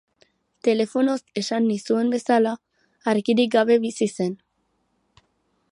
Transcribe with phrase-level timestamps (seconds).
[0.67, 2.55] Telefonoz esan nizuen bezala,
[3.13, 4.37] argirik gabe bizi zen.